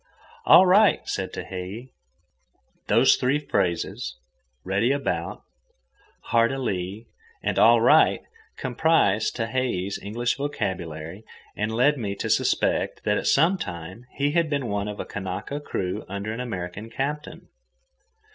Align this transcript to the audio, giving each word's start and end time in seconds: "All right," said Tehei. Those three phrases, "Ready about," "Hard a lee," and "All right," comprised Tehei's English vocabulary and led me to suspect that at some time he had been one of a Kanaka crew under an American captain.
"All 0.47 0.65
right," 0.65 1.07
said 1.07 1.31
Tehei. 1.31 1.89
Those 2.87 3.17
three 3.17 3.37
phrases, 3.37 4.17
"Ready 4.63 4.91
about," 4.91 5.43
"Hard 6.31 6.51
a 6.51 6.57
lee," 6.57 7.05
and 7.43 7.59
"All 7.59 7.79
right," 7.81 8.21
comprised 8.57 9.35
Tehei's 9.35 9.99
English 10.01 10.37
vocabulary 10.37 11.23
and 11.55 11.71
led 11.71 11.99
me 11.99 12.15
to 12.15 12.31
suspect 12.31 13.03
that 13.03 13.19
at 13.19 13.27
some 13.27 13.59
time 13.59 14.07
he 14.15 14.31
had 14.31 14.49
been 14.49 14.69
one 14.69 14.87
of 14.87 14.99
a 14.99 15.05
Kanaka 15.05 15.59
crew 15.59 16.03
under 16.09 16.33
an 16.33 16.39
American 16.39 16.89
captain. 16.89 17.49